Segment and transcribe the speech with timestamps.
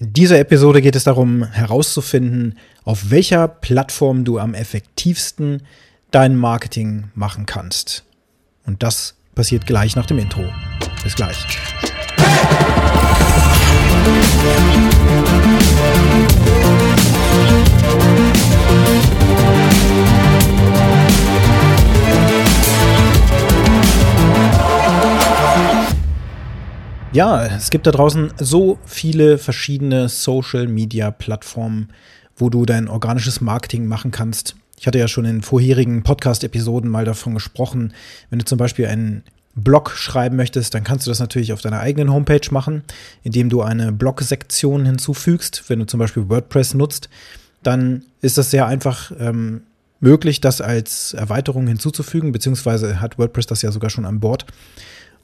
[0.00, 5.64] In dieser Episode geht es darum herauszufinden, auf welcher Plattform du am effektivsten
[6.12, 8.04] dein Marketing machen kannst.
[8.64, 10.44] Und das passiert gleich nach dem Intro.
[11.02, 11.36] Bis gleich.
[27.12, 31.88] Ja, es gibt da draußen so viele verschiedene Social-Media-Plattformen,
[32.36, 34.56] wo du dein organisches Marketing machen kannst.
[34.78, 37.94] Ich hatte ja schon in vorherigen Podcast-Episoden mal davon gesprochen,
[38.28, 39.22] wenn du zum Beispiel einen
[39.54, 42.82] Blog schreiben möchtest, dann kannst du das natürlich auf deiner eigenen Homepage machen,
[43.22, 45.64] indem du eine Blog-Sektion hinzufügst.
[45.68, 47.08] Wenn du zum Beispiel WordPress nutzt,
[47.62, 49.62] dann ist das sehr einfach ähm,
[50.00, 54.46] möglich, das als Erweiterung hinzuzufügen, beziehungsweise hat WordPress das ja sogar schon an Bord.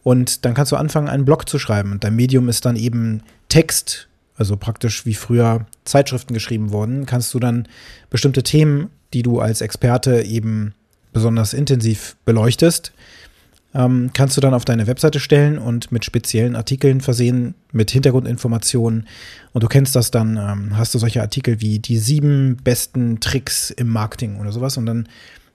[0.05, 1.91] Und dann kannst du anfangen, einen Blog zu schreiben.
[1.91, 7.07] Und dein Medium ist dann eben Text, also praktisch wie früher Zeitschriften geschrieben wurden.
[7.07, 7.67] Kannst du dann
[8.11, 10.75] bestimmte Themen, die du als Experte eben
[11.13, 12.93] besonders intensiv beleuchtest,
[13.75, 19.07] ähm, kannst du dann auf deine Webseite stellen und mit speziellen Artikeln versehen, mit Hintergrundinformationen.
[19.53, 23.71] Und du kennst das dann, ähm, hast du solche Artikel wie die sieben besten Tricks
[23.71, 24.77] im Marketing oder sowas.
[24.77, 25.09] Und dann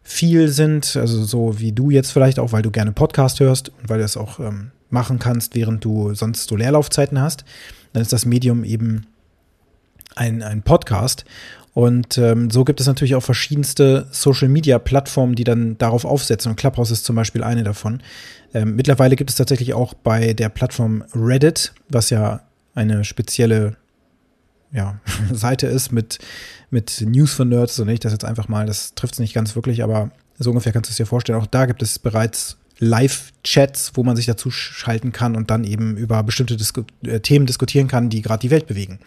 [0.03, 3.89] viel sind, also so wie du jetzt vielleicht auch, weil du gerne Podcast hörst und
[3.89, 7.45] weil du es auch ähm, machen kannst, während du sonst so Leerlaufzeiten hast,
[7.93, 9.07] dann ist das Medium eben
[10.15, 11.25] ein, ein Podcast.
[11.75, 16.51] Und ähm, so gibt es natürlich auch verschiedenste Social-Media-Plattformen, die dann darauf aufsetzen.
[16.51, 18.03] Und Clubhouse ist zum Beispiel eine davon.
[18.53, 22.43] Ähm, mittlerweile gibt es tatsächlich auch bei der Plattform Reddit, was ja
[22.75, 23.77] eine spezielle
[24.73, 24.99] ja,
[25.33, 26.19] Seite ist mit,
[26.71, 28.67] mit News von Nerds, so nenne ich das jetzt einfach mal.
[28.67, 31.39] Das trifft es nicht ganz wirklich, aber so ungefähr kannst du es dir vorstellen.
[31.39, 35.97] Auch da gibt es bereits Live-Chats, wo man sich dazu schalten kann und dann eben
[35.97, 38.99] über bestimmte Disku äh, Themen diskutieren kann, die gerade die Welt bewegen.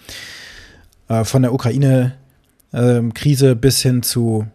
[1.09, 4.47] Äh, von der Ukraine-Krise ähm, bis hin zu,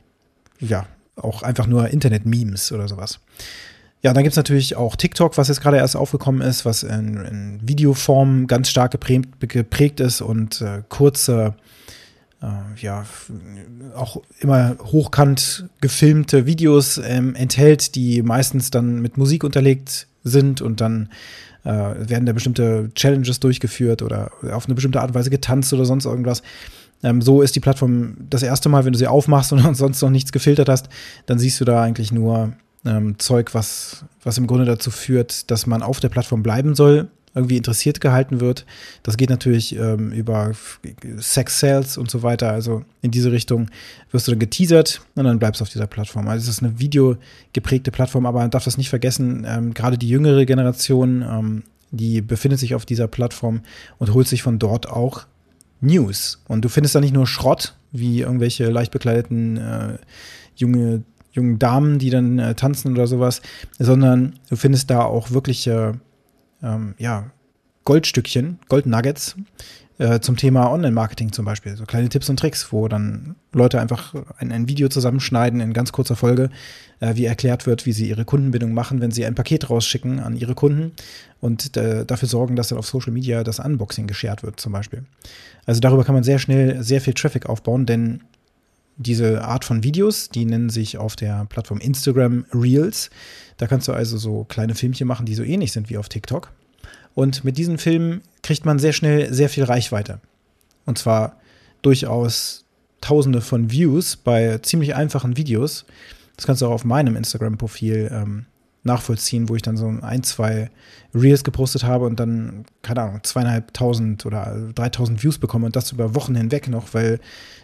[0.59, 3.21] ja, auch einfach nur Internet-Memes oder sowas.
[4.03, 7.61] Ja, dann gibt's natürlich auch TikTok, was jetzt gerade erst aufgekommen ist, was in, in
[7.63, 11.55] Videoform ganz stark geprägt, geprägt ist und äh, kurze,
[12.41, 12.47] äh,
[12.81, 13.05] ja,
[13.95, 20.81] auch immer hochkant gefilmte Videos ähm, enthält, die meistens dann mit Musik unterlegt sind und
[20.81, 21.11] dann
[21.65, 25.85] äh, werden da bestimmte Challenges durchgeführt oder auf eine bestimmte Art und Weise getanzt oder
[25.85, 26.43] sonst irgendwas.
[27.03, 30.11] Ähm, so ist die Plattform das erste Mal, wenn du sie aufmachst und sonst noch
[30.11, 30.89] nichts gefiltert hast,
[31.27, 35.67] dann siehst du da eigentlich nur ähm, Zeug, was, was im Grunde dazu führt, dass
[35.67, 38.67] man auf der Plattform bleiben soll, irgendwie interessiert gehalten wird.
[39.03, 40.53] Das geht natürlich ähm, über
[41.19, 42.51] Sex Sales und so weiter.
[42.51, 43.71] Also in diese Richtung
[44.11, 46.27] wirst du dann geteasert und dann bleibst du auf dieser Plattform.
[46.29, 50.09] Also es ist eine videogeprägte Plattform, aber man darf das nicht vergessen, ähm, gerade die
[50.09, 51.63] jüngere Generation, ähm,
[51.93, 53.63] die befindet sich auf dieser Plattform
[53.99, 55.27] und holt sich von dort auch
[55.81, 56.43] News.
[56.49, 59.99] Und du findest da nicht nur Schrott, wie irgendwelche leicht bekleideten äh,
[60.57, 61.03] junge
[61.33, 63.41] jungen Damen, die dann äh, tanzen oder sowas,
[63.79, 66.01] sondern du findest da auch wirkliche,
[66.63, 67.31] ähm, ja,
[67.85, 69.37] Goldstückchen, Goldnuggets
[69.99, 71.77] äh, zum Thema Online-Marketing zum Beispiel.
[71.77, 75.93] So kleine Tipps und Tricks, wo dann Leute einfach ein, ein Video zusammenschneiden in ganz
[75.93, 76.51] kurzer Folge,
[77.01, 80.37] äh, wie erklärt wird, wie sie ihre Kundenbindung machen, wenn sie ein Paket rausschicken an
[80.37, 80.93] ihre Kunden
[81.41, 85.05] und äh, dafür sorgen, dass dann auf Social Media das Unboxing geshared wird zum Beispiel.
[85.67, 88.23] Also darüber kann man sehr schnell sehr viel Traffic aufbauen, denn
[89.01, 93.09] diese Art von Videos, die nennen sich auf der Plattform Instagram Reels.
[93.57, 96.53] Da kannst du also so kleine Filmchen machen, die so ähnlich sind wie auf TikTok.
[97.15, 100.21] Und mit diesen Filmen kriegt man sehr schnell sehr viel Reichweite.
[100.85, 101.37] Und zwar
[101.83, 102.65] durchaus
[103.01, 105.87] Tausende von Views bei ziemlich einfachen Videos.
[106.37, 108.45] Das kannst du auch auf meinem Instagram-Profil ähm,
[108.83, 110.71] nachvollziehen, wo ich dann so ein, zwei
[111.15, 116.15] Reels gepostet habe und dann, keine Ahnung, zweieinhalbtausend oder dreitausend Views bekomme und das über
[116.15, 117.21] Wochen hinweg noch, weil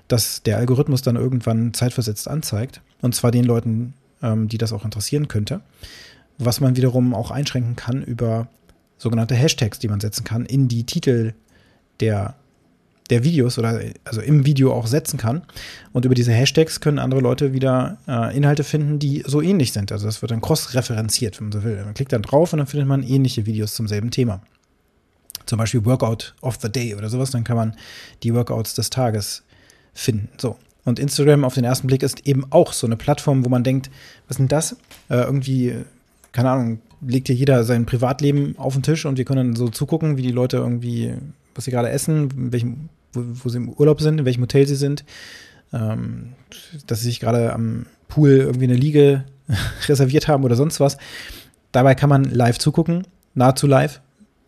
[0.09, 2.83] das der Algorithmus dann irgendwann zeitversetzt anzeigt.
[3.01, 5.61] Und zwar den Leuten, ähm, die das auch interessieren könnte.
[6.39, 8.49] Was man wiederum auch einschränken kann über
[8.99, 11.33] sogenannte Hashtags, die man setzen kann in die Titel
[12.01, 12.35] der
[13.11, 15.43] der Videos oder also im Video auch setzen kann.
[15.93, 19.93] Und über diese Hashtags können andere Leute wieder äh, Inhalte finden, die so ähnlich sind.
[19.93, 21.83] Also das wird dann cross-referenziert, wenn man so will.
[21.85, 24.41] Man klickt dann drauf und dann findet man ähnliche Videos zum selben Thema.
[25.47, 27.77] zum Beispiel Workout of the Day oder sowas, dann kann man
[28.23, 29.45] die Workouts des Tages
[29.95, 30.29] finden.
[30.39, 30.57] So.
[30.85, 33.91] Und Instagram auf den ersten Blick ist eben auch so eine Plattform, wo man denkt,
[34.29, 34.73] was ist denn das?
[35.09, 35.75] Äh, irgendwie,
[36.33, 39.69] keine Ahnung, legt hier jeder sein Privatleben auf den Tisch und wir können dann so
[39.69, 41.15] zugucken, wie die Leute irgendwie,
[41.57, 44.67] was sie gerade essen, in welchem, wo, wo sie im Urlaub sind, in welchem Hotel
[44.67, 45.05] sie sind,
[45.73, 46.33] ähm,
[46.87, 49.25] dass sie sich gerade am Pool irgendwie eine Liege
[49.89, 50.97] reserviert haben oder sonst was.
[51.73, 54.01] Dabei kann man live zugucken, nahezu live.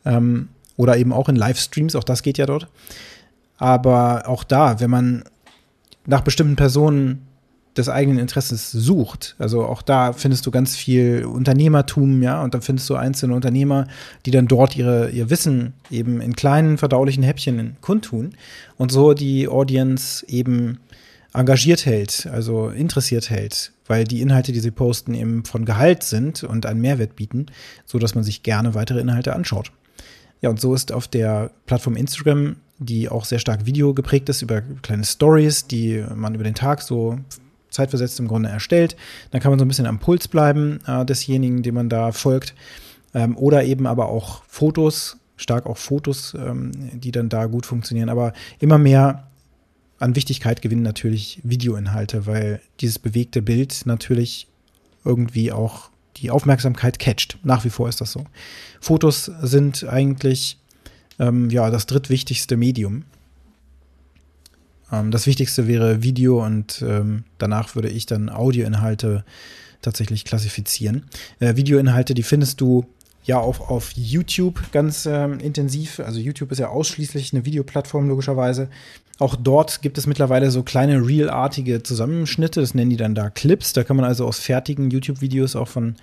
[0.05, 2.69] Ähm, oder eben auch in Livestreams, auch das geht ja dort.
[3.59, 5.25] Aber auch da, wenn man
[6.07, 7.28] nach bestimmten Personen
[7.79, 9.37] des eigenen Interesses sucht.
[9.39, 13.87] Also auch da findest du ganz viel Unternehmertum, ja, und dann findest du einzelne Unternehmer,
[14.27, 18.35] die dann dort ihre, ihr Wissen eben in kleinen verdaulichen Häppchen kundtun
[18.77, 20.79] und so die Audience eben
[21.33, 26.43] engagiert hält, also interessiert hält, weil die Inhalte, die sie posten, eben von Gehalt sind
[26.43, 27.47] und einen Mehrwert bieten,
[27.87, 29.71] so dass man sich gerne weitere Inhalte anschaut.
[30.41, 34.43] Ja, und so ist auf der Plattform Instagram, die auch sehr stark Video geprägt ist,
[34.43, 37.19] über kleine Stories, die man über den Tag so
[37.71, 38.97] zeitversetzt im Grunde erstellt.
[39.31, 42.55] Dann kann man so ein bisschen am Puls bleiben äh, desjenigen, dem man da folgt.
[43.15, 48.09] Ähm, oder eben aber auch Fotos, stark auch Fotos, ähm, die dann da gut funktionieren.
[48.09, 49.29] Aber immer mehr
[49.99, 54.47] an Wichtigkeit gewinnen natürlich Videoinhalte, weil dieses bewegte Bild natürlich
[55.05, 57.39] irgendwie auch die Aufmerksamkeit catcht.
[57.43, 58.25] Nach wie vor ist das so.
[58.81, 60.59] Fotos sind eigentlich
[61.19, 63.05] ähm, ja das drittwichtigste Medium.
[64.93, 69.25] Ähm, das wichtigste wäre Video und ähm, danach würde ich dann Audioinhalte
[69.83, 71.05] tatsächlich klassifizieren.
[71.41, 72.87] Äh, Videoinhalte, die findest du
[73.25, 76.01] ja auch auf YouTube ganz ähm, intensiv.
[76.01, 78.69] Also YouTube ist ja ausschließlich eine Videoplattform logischerweise.
[79.19, 83.73] Auch dort gibt es mittlerweile so kleine Real-artige Zusammenschnitte, das nennen die dann da Clips.
[83.73, 85.97] Da kann man also aus fertigen YouTube-Videos auch von,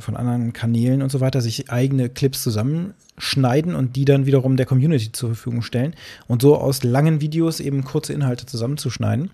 [0.00, 4.66] von anderen Kanälen und so weiter sich eigene Clips zusammenschneiden und die dann wiederum der
[4.66, 5.94] Community zur Verfügung stellen.
[6.26, 9.30] Und so aus langen Videos eben kurze Inhalte zusammenzuschneiden,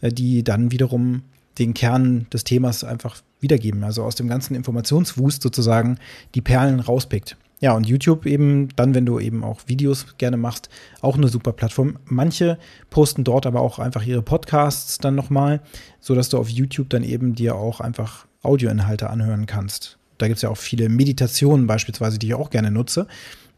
[0.00, 1.22] äh, die dann wiederum
[1.58, 3.84] den Kern des Themas einfach wiedergeben.
[3.84, 5.98] Also aus dem ganzen Informationswust sozusagen
[6.34, 7.36] die Perlen rauspickt.
[7.60, 10.68] Ja, und YouTube eben dann, wenn du eben auch Videos gerne machst,
[11.00, 11.98] auch eine super Plattform.
[12.04, 12.58] Manche
[12.90, 15.62] posten dort aber auch einfach ihre Podcasts dann nochmal,
[16.00, 19.98] sodass du auf YouTube dann eben dir auch einfach Audioinhalte anhören kannst.
[20.18, 23.06] Da gibt es ja auch viele Meditationen beispielsweise, die ich auch gerne nutze.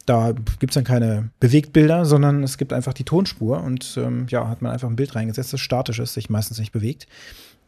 [0.06, 4.48] Da gibt es dann keine Bewegtbilder, sondern es gibt einfach die Tonspur und ähm, ja,
[4.48, 7.08] hat man einfach ein Bild reingesetzt, das statisch ist, sich meistens nicht bewegt.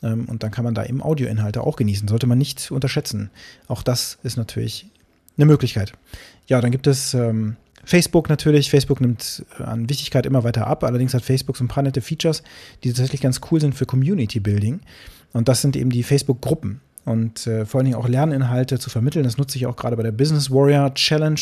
[0.02, 2.06] Ähm, und dann kann man da eben Audioinhalte auch genießen.
[2.06, 3.30] Sollte man nicht unterschätzen.
[3.66, 4.88] Auch das ist natürlich
[5.36, 5.92] eine Möglichkeit.
[6.46, 8.70] Ja, dann gibt es ähm, Facebook natürlich.
[8.70, 10.84] Facebook nimmt äh, an Wichtigkeit immer weiter ab.
[10.84, 12.42] Allerdings hat Facebook so ein paar nette Features,
[12.84, 14.80] die tatsächlich ganz cool sind für Community Building.
[15.32, 16.80] Und das sind eben die Facebook-Gruppen.
[17.08, 19.24] Und äh, vor allen Dingen auch Lerninhalte zu vermitteln.
[19.24, 21.40] Das nutze ich auch gerade bei der Business Warrior Challenge,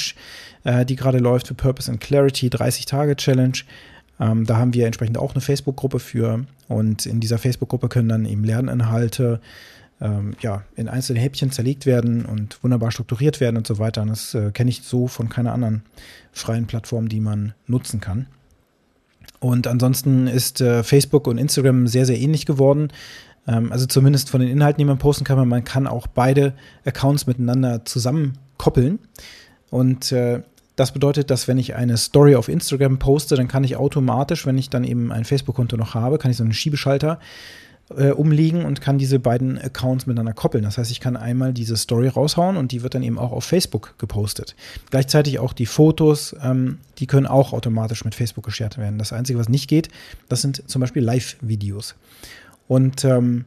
[0.62, 3.58] äh, die gerade läuft für Purpose and Clarity, 30-Tage-Challenge.
[4.20, 6.44] Ähm, da haben wir entsprechend auch eine Facebook-Gruppe für.
[6.68, 9.40] Und in dieser Facebook-Gruppe können dann eben Lerninhalte
[10.00, 14.02] ähm, ja, in einzelne Häppchen zerlegt werden und wunderbar strukturiert werden und so weiter.
[14.02, 15.82] Und das äh, kenne ich so von keiner anderen
[16.30, 18.26] freien Plattform, die man nutzen kann.
[19.40, 22.92] Und ansonsten ist äh, Facebook und Instagram sehr, sehr ähnlich geworden.
[23.46, 25.48] Ähm, also zumindest von den Inhalten, die man posten kann.
[25.48, 26.54] Man kann auch beide
[26.84, 28.98] Accounts miteinander zusammenkoppeln.
[29.70, 30.42] Und äh,
[30.76, 34.58] das bedeutet, dass wenn ich eine Story auf Instagram poste, dann kann ich automatisch, wenn
[34.58, 37.18] ich dann eben ein Facebook-Konto noch habe, kann ich so einen Schiebeschalter
[37.96, 40.64] äh, umlegen und kann diese beiden Accounts miteinander koppeln.
[40.64, 43.44] Das heißt, ich kann einmal diese Story raushauen und die wird dann eben auch auf
[43.44, 44.54] Facebook gepostet.
[44.90, 48.98] Gleichzeitig auch die Fotos, ähm, die können auch automatisch mit Facebook geshared werden.
[48.98, 49.88] Das Einzige, was nicht geht,
[50.28, 51.94] das sind zum Beispiel Live-Videos.
[52.68, 53.44] Und ähm,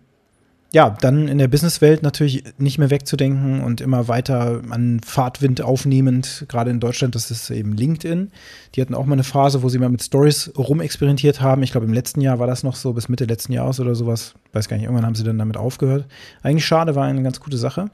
[0.71, 6.45] ja, dann in der Businesswelt natürlich nicht mehr wegzudenken und immer weiter an Fahrtwind aufnehmend,
[6.47, 8.29] gerade in Deutschland, das ist eben LinkedIn.
[8.75, 11.63] Die hatten auch mal eine Phase, wo sie mal mit Stories rumexperimentiert haben.
[11.63, 14.35] Ich glaube, im letzten Jahr war das noch so, bis Mitte letzten Jahres oder sowas.
[14.53, 16.05] Weiß gar nicht, irgendwann haben sie dann damit aufgehört.
[16.43, 17.89] Eigentlich schade, war eine ganz gute Sache.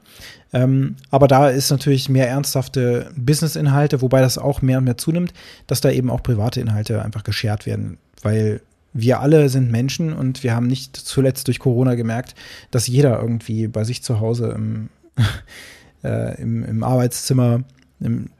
[0.52, 5.32] Ähm, aber da ist natürlich mehr ernsthafte Business-Inhalte, wobei das auch mehr und mehr zunimmt,
[5.66, 8.60] dass da eben auch private Inhalte einfach geshared werden, weil
[8.96, 12.34] wir alle sind Menschen und wir haben nicht zuletzt durch Corona gemerkt,
[12.70, 14.88] dass jeder irgendwie bei sich zu Hause im,
[16.04, 17.62] äh, im, im, Arbeitszimmer
[18.00, 18.30] im,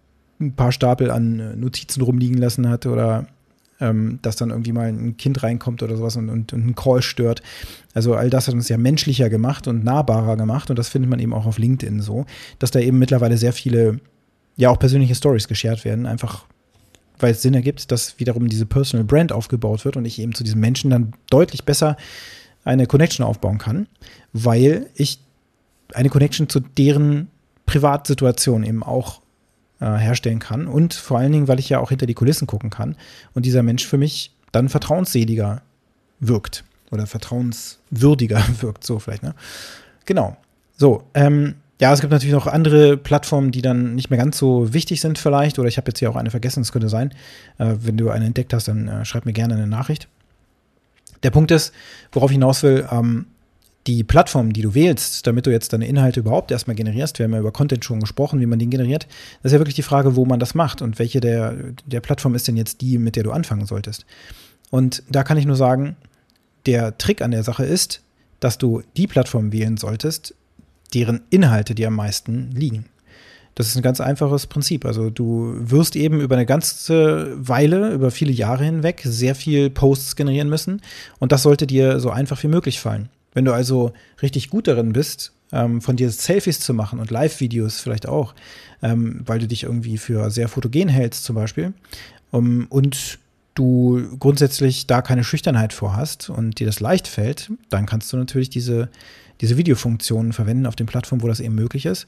[0.41, 3.27] ein paar Stapel an Notizen rumliegen lassen hat oder
[3.81, 7.03] ähm, dass dann irgendwie mal ein Kind reinkommt oder sowas und, und, und ein Call
[7.03, 7.43] stört.
[7.95, 11.21] Also all das hat uns ja menschlicher gemacht und nahbarer gemacht und das findet man
[11.21, 12.27] eben auch auf LinkedIn so,
[12.59, 14.01] dass da eben mittlerweile sehr viele,
[14.57, 16.47] ja auch persönliche Stories geshared werden, einfach
[17.19, 20.45] weil es Sinn ergibt, dass wiederum diese Personal Brand aufgebaut wird und ich eben zu
[20.45, 21.97] diesen Menschen dann deutlich besser
[22.65, 23.87] eine Connection aufbauen kann,
[24.33, 25.21] weil ich
[25.95, 27.29] eine Connection zu deren
[27.67, 29.21] Privatsituation eben auch
[29.81, 32.71] äh, herstellen kann und vor allen Dingen, weil ich ja auch hinter die Kulissen gucken
[32.71, 32.97] kann
[33.35, 35.63] und dieser Mensch für mich dann vertrauensseliger
[36.19, 39.35] wirkt oder vertrauenswürdiger wirkt, so vielleicht, ne?
[40.05, 40.37] Genau.
[40.77, 44.73] So, ähm, ja, es gibt natürlich noch andere Plattformen, die dann nicht mehr ganz so
[44.73, 45.59] wichtig sind vielleicht.
[45.59, 47.11] Oder ich habe jetzt hier auch eine vergessen, das könnte sein.
[47.59, 50.09] Äh, wenn du eine entdeckt hast, dann äh, schreib mir gerne eine Nachricht.
[51.23, 51.73] Der Punkt ist,
[52.13, 53.27] worauf ich hinaus will, ähm,
[53.87, 57.35] die Plattform, die du wählst, damit du jetzt deine Inhalte überhaupt erstmal generierst, wir haben
[57.35, 59.07] ja über Content schon gesprochen, wie man den generiert,
[59.43, 61.55] das ist ja wirklich die Frage, wo man das macht und welche der,
[61.85, 64.05] der Plattform ist denn jetzt die, mit der du anfangen solltest.
[64.71, 65.97] Und da kann ich nur sagen,
[66.67, 68.03] der Trick an der Sache ist,
[68.41, 70.35] dass du die Plattform wählen solltest,
[70.95, 72.87] deren Inhalte dir am meisten liegen.
[73.57, 74.85] Das ist ein ganz einfaches Prinzip.
[74.85, 80.15] Also du wirst eben über eine ganze Weile, über viele Jahre hinweg, sehr viel Posts
[80.15, 80.83] generieren müssen.
[81.19, 83.09] Und das sollte dir so einfach wie möglich fallen.
[83.33, 87.81] Wenn du also richtig gut darin bist, ähm, von dir Selfies zu machen und Live-Videos
[87.81, 88.35] vielleicht auch,
[88.83, 91.73] ähm, weil du dich irgendwie für sehr fotogen hältst zum Beispiel,
[92.31, 93.19] um, und
[93.57, 98.51] du grundsätzlich da keine Schüchternheit vorhast und dir das leicht fällt, dann kannst du natürlich
[98.51, 98.89] diese,
[99.41, 102.07] diese Videofunktionen verwenden auf den Plattformen, wo das eben möglich ist.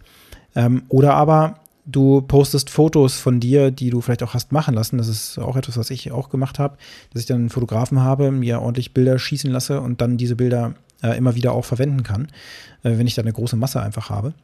[0.54, 4.98] Ähm, oder aber du postest Fotos von dir, die du vielleicht auch hast machen lassen.
[4.98, 6.76] Das ist auch etwas, was ich auch gemacht habe,
[7.12, 10.74] dass ich dann einen Fotografen habe, mir ordentlich Bilder schießen lasse und dann diese Bilder
[11.02, 12.28] äh, immer wieder auch verwenden kann,
[12.82, 14.34] äh, wenn ich da eine große Masse einfach habe,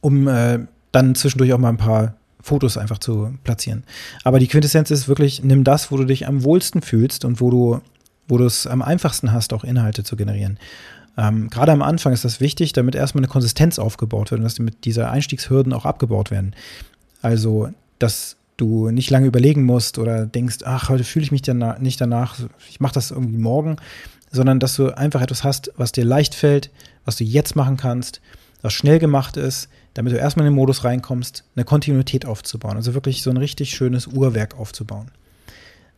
[0.00, 0.60] um äh,
[0.92, 2.14] dann zwischendurch auch mal ein paar
[2.46, 3.82] Fotos einfach zu platzieren.
[4.22, 7.50] Aber die Quintessenz ist wirklich, nimm das, wo du dich am wohlsten fühlst und wo
[7.50, 7.80] du,
[8.28, 10.58] wo du es am einfachsten hast, auch Inhalte zu generieren.
[11.18, 14.60] Ähm, Gerade am Anfang ist das wichtig, damit erstmal eine Konsistenz aufgebaut wird und dass
[14.60, 16.54] mit dieser Einstiegshürden auch abgebaut werden.
[17.20, 21.80] Also, dass du nicht lange überlegen musst oder denkst, ach, heute fühle ich mich danach,
[21.80, 22.38] nicht danach,
[22.70, 23.76] ich mache das irgendwie morgen,
[24.30, 26.70] sondern dass du einfach etwas hast, was dir leicht fällt,
[27.04, 28.20] was du jetzt machen kannst,
[28.62, 32.76] was schnell gemacht ist, damit du erstmal in den Modus reinkommst, eine Kontinuität aufzubauen.
[32.76, 35.10] Also wirklich so ein richtig schönes Uhrwerk aufzubauen.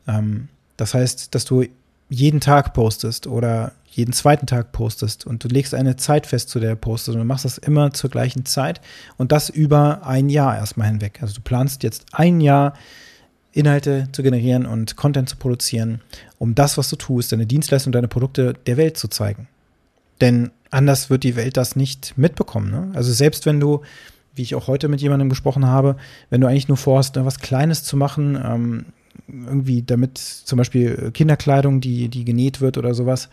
[0.07, 1.65] Ähm, das heißt, dass du
[2.09, 6.61] jeden Tag postest oder jeden zweiten Tag postest und du legst eine Zeit fest, zu
[6.61, 8.81] der du postest und du machst das immer zur gleichen Zeit
[9.17, 11.19] und das über ein Jahr erstmal hinweg.
[11.21, 12.75] Also du planst jetzt ein Jahr
[13.53, 16.01] Inhalte zu generieren und Content zu produzieren,
[16.39, 19.49] um das, was du tust, deine Dienstleistung, deine Produkte der Welt zu zeigen.
[20.21, 22.71] Denn anders wird die Welt das nicht mitbekommen.
[22.71, 22.91] Ne?
[22.95, 23.83] Also selbst wenn du,
[24.35, 25.97] wie ich auch heute mit jemandem gesprochen habe,
[26.31, 28.85] wenn du eigentlich nur vorhast, was Kleines zu machen, ähm,
[29.29, 33.29] irgendwie damit zum Beispiel Kinderkleidung, die, die genäht wird oder sowas,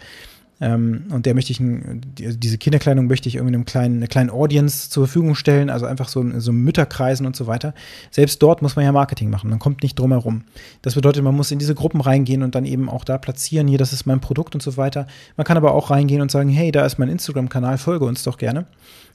[0.62, 4.30] ähm, und der möchte ich, ein, diese Kinderkleidung möchte ich irgendwie einem kleinen, einer kleinen
[4.30, 7.74] Audience zur Verfügung stellen, also einfach so, so Mütterkreisen und so weiter.
[8.10, 10.44] Selbst dort muss man ja Marketing machen, man kommt nicht drum herum.
[10.82, 13.78] Das bedeutet, man muss in diese Gruppen reingehen und dann eben auch da platzieren, hier,
[13.78, 15.08] das ist mein Produkt und so weiter.
[15.36, 18.38] Man kann aber auch reingehen und sagen, hey, da ist mein Instagram-Kanal, folge uns doch
[18.38, 18.66] gerne.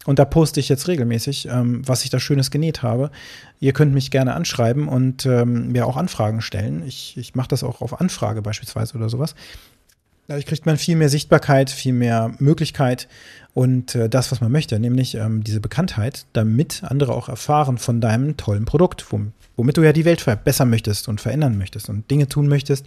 [0.07, 3.11] Und da poste ich jetzt regelmäßig, ähm, was ich da Schönes genäht habe.
[3.61, 6.83] Ihr könnt mich gerne anschreiben und ähm, mir auch Anfragen stellen.
[6.87, 9.35] Ich, ich mache das auch auf Anfrage beispielsweise oder sowas.
[10.31, 13.09] Dadurch kriegt man viel mehr Sichtbarkeit, viel mehr Möglichkeit
[13.53, 18.01] und äh, das, was man möchte, nämlich ähm, diese Bekanntheit, damit andere auch erfahren von
[18.01, 19.07] deinem tollen Produkt,
[19.57, 22.87] womit du ja die Welt verbessern möchtest und verändern möchtest und Dinge tun möchtest,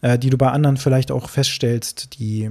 [0.00, 2.50] äh, die du bei anderen vielleicht auch feststellst, die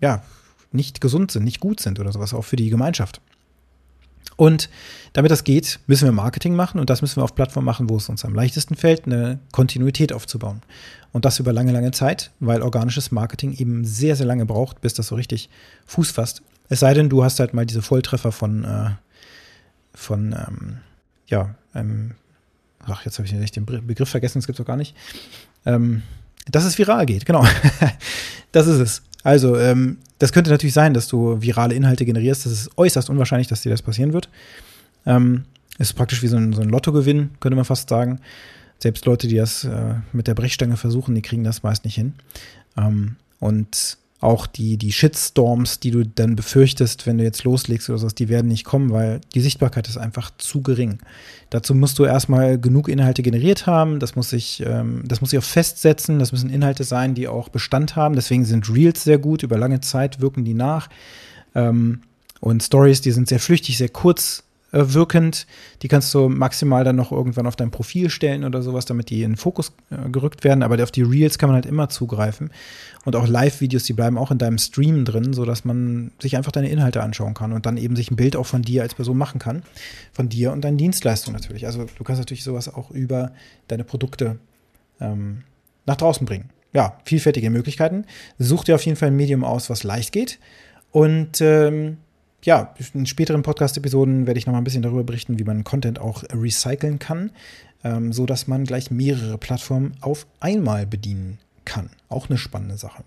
[0.00, 0.24] ja
[0.72, 3.20] nicht gesund sind, nicht gut sind oder sowas, auch für die Gemeinschaft.
[4.38, 4.70] Und
[5.14, 7.96] damit das geht, müssen wir Marketing machen und das müssen wir auf Plattformen machen, wo
[7.96, 10.62] es uns am leichtesten fällt, eine Kontinuität aufzubauen.
[11.10, 14.94] Und das über lange, lange Zeit, weil organisches Marketing eben sehr, sehr lange braucht, bis
[14.94, 15.50] das so richtig
[15.86, 16.42] Fuß fasst.
[16.68, 18.90] Es sei denn, du hast halt mal diese Volltreffer von, äh,
[19.92, 20.78] von ähm,
[21.26, 22.12] ja, ähm,
[22.86, 24.94] ach, jetzt habe ich den Begriff vergessen, das gibt es doch gar nicht.
[25.66, 26.04] Ähm,
[26.48, 27.44] dass es viral geht, genau.
[28.52, 29.02] das ist es.
[29.24, 32.46] Also, ähm, das könnte natürlich sein, dass du virale Inhalte generierst.
[32.46, 34.28] Das ist äußerst unwahrscheinlich, dass dir das passieren wird.
[35.06, 35.44] Ähm,
[35.78, 38.20] ist praktisch wie so ein, so ein Lottogewinn, könnte man fast sagen.
[38.78, 42.14] Selbst Leute, die das äh, mit der Brechstange versuchen, die kriegen das meist nicht hin.
[42.76, 47.98] Ähm, und auch die, die Shitstorms, die du dann befürchtest, wenn du jetzt loslegst oder
[47.98, 50.98] so, die werden nicht kommen, weil die Sichtbarkeit ist einfach zu gering.
[51.50, 55.38] Dazu musst du erstmal genug Inhalte generiert haben, das muss sich, ähm, das muss sich
[55.38, 58.16] auch festsetzen, das müssen Inhalte sein, die auch Bestand haben.
[58.16, 60.88] Deswegen sind Reels sehr gut, über lange Zeit wirken die nach.
[61.54, 62.00] Ähm,
[62.40, 65.46] und Stories, die sind sehr flüchtig, sehr kurz äh, wirkend.
[65.82, 69.22] Die kannst du maximal dann noch irgendwann auf dein Profil stellen oder sowas, damit die
[69.22, 70.62] in den Fokus äh, gerückt werden.
[70.62, 72.50] Aber auf die Reels kann man halt immer zugreifen.
[73.04, 76.68] Und auch Live-Videos, die bleiben auch in deinem Stream drin, sodass man sich einfach deine
[76.68, 79.38] Inhalte anschauen kann und dann eben sich ein Bild auch von dir als Person machen
[79.38, 79.62] kann.
[80.12, 81.66] Von dir und deinen Dienstleistungen natürlich.
[81.66, 83.32] Also du kannst natürlich sowas auch über
[83.68, 84.38] deine Produkte
[85.00, 85.44] ähm,
[85.86, 86.50] nach draußen bringen.
[86.74, 88.04] Ja, vielfältige Möglichkeiten.
[88.38, 90.38] Such dir auf jeden Fall ein Medium aus, was leicht geht.
[90.90, 91.96] Und ähm,
[92.44, 95.98] ja, in späteren Podcast-Episoden werde ich noch mal ein bisschen darüber berichten, wie man Content
[95.98, 97.30] auch recyceln kann,
[97.84, 101.90] ähm, so man gleich mehrere Plattformen auf einmal bedienen kann.
[102.08, 103.02] Auch eine spannende Sache.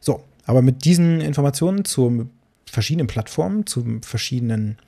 [0.00, 2.28] So, aber mit diesen Informationen zu
[2.66, 4.78] verschiedenen Plattformen, zu verschiedenen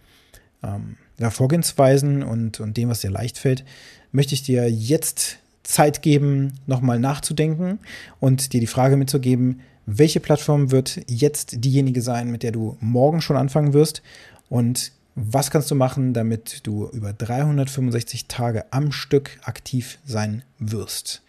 [0.63, 3.65] ähm, ja, Vorgehensweisen und, und dem, was dir leicht fällt,
[4.11, 7.79] möchte ich dir jetzt Zeit geben, nochmal nachzudenken
[8.21, 13.21] und dir die Frage mitzugeben, welche Plattform wird jetzt diejenige sein, mit der du morgen
[13.21, 14.03] schon anfangen wirst
[14.49, 21.23] und was kannst du machen, damit du über 365 Tage am Stück aktiv sein wirst?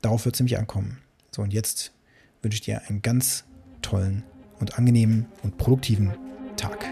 [0.00, 0.98] Darauf wird es nämlich ankommen.
[1.30, 1.92] So, und jetzt
[2.40, 3.44] wünsche ich dir einen ganz
[3.82, 4.22] tollen
[4.60, 6.14] und angenehmen und produktiven
[6.56, 6.86] Tag.